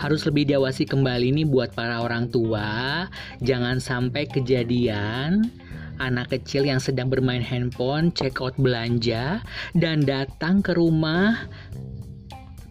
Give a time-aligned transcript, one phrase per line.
[0.00, 3.06] harus lebih diawasi kembali nih buat para orang tua.
[3.44, 5.52] Jangan sampai kejadian
[6.00, 9.44] anak kecil yang sedang bermain handphone, check out belanja,
[9.76, 11.46] dan datang ke rumah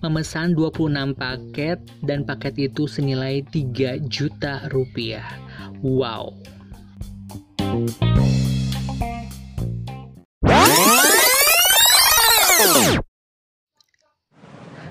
[0.01, 5.29] memesan 26 paket dan paket itu senilai 3 juta rupiah.
[5.85, 6.35] Wow.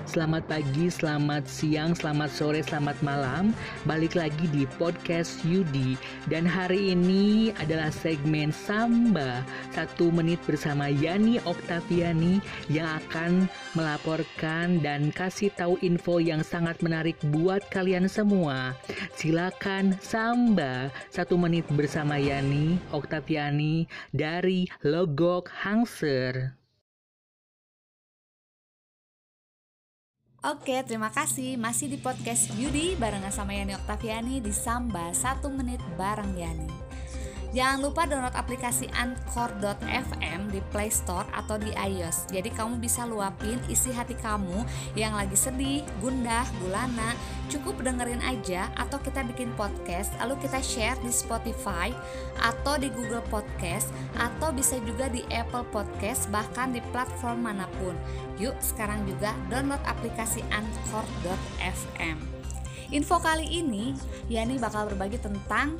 [0.09, 3.53] Selamat pagi, selamat siang, selamat sore, selamat malam.
[3.85, 5.95] Balik lagi di podcast Yudi
[6.27, 12.41] dan hari ini adalah segmen Samba satu menit bersama Yani Oktaviani
[12.73, 13.45] yang akan
[13.77, 18.73] melaporkan dan kasih tahu info yang sangat menarik buat kalian semua.
[19.13, 26.58] Silakan Samba satu menit bersama Yani Oktaviani dari Logok Hangser.
[30.39, 31.59] Oke, terima kasih.
[31.59, 36.88] Masih di podcast Yudi barengan sama Yani Oktaviani di Samba 1 menit bareng Yani.
[37.49, 42.29] Jangan lupa download aplikasi Anchor.fm di Play Store atau di iOS.
[42.29, 44.61] Jadi kamu bisa luapin isi hati kamu
[44.93, 47.17] yang lagi sedih, gundah, gulana.
[47.49, 51.89] Cukup dengerin aja atau kita bikin podcast lalu kita share di Spotify
[52.37, 53.89] atau di Google Podcast
[54.21, 57.97] atau bisa juga di Apple Podcast bahkan di platform mana pun.
[58.37, 62.17] Yuk sekarang juga download aplikasi Anchor.fm.
[62.89, 63.93] Info kali ini
[64.29, 65.77] Yani bakal berbagi tentang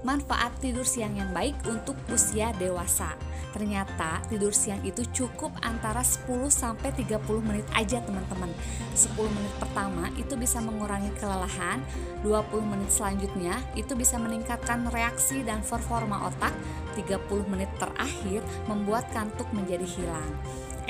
[0.00, 3.12] manfaat tidur siang yang baik untuk usia dewasa.
[3.50, 8.50] Ternyata tidur siang itu cukup antara 10 sampai 30 menit aja teman-teman.
[8.94, 11.82] 10 menit pertama itu bisa mengurangi kelelahan,
[12.22, 16.54] 20 menit selanjutnya itu bisa meningkatkan reaksi dan performa otak,
[16.94, 18.40] 30 menit terakhir
[18.70, 20.30] membuat kantuk menjadi hilang.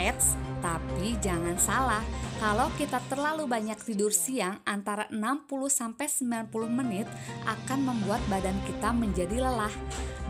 [0.00, 0.32] Eits,
[0.64, 2.00] tapi jangan salah,
[2.40, 7.04] kalau kita terlalu banyak tidur siang antara 60 sampai 90 menit
[7.44, 9.72] akan membuat badan kita menjadi lelah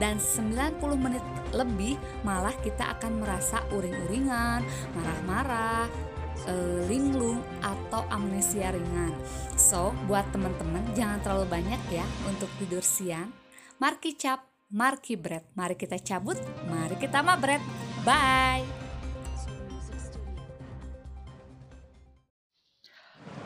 [0.03, 1.22] dan 90 menit
[1.54, 1.94] lebih
[2.26, 4.66] malah kita akan merasa uring-uringan,
[4.98, 5.87] marah-marah,
[6.50, 6.54] e,
[6.91, 9.14] linglung atau amnesia ringan.
[9.54, 13.31] So, buat teman-teman jangan terlalu banyak ya untuk tidur siang.
[13.78, 15.47] Marki cap, marki bread.
[15.54, 17.62] Mari kita cabut, mari kita mabret.
[18.02, 18.79] Bye.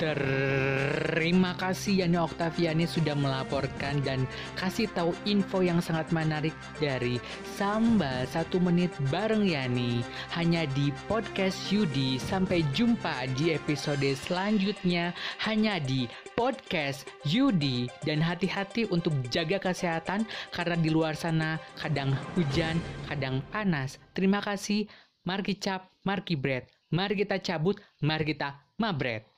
[0.04, 4.28] Terima kasih Yani Oktaviani sudah melaporkan dan
[4.60, 7.16] kasih tahu info yang sangat menarik dari
[7.56, 10.04] Samba satu menit bareng Yani
[10.36, 12.20] hanya di podcast Yudi.
[12.20, 16.04] Sampai jumpa di episode selanjutnya hanya di
[16.36, 22.76] podcast Yudi dan hati-hati untuk jaga kesehatan karena di luar sana kadang hujan,
[23.08, 23.96] kadang panas.
[24.12, 24.84] Terima kasih.
[25.24, 26.68] Mari cap, mari bread.
[26.92, 29.33] Mari kita cabut, mari kita mabret.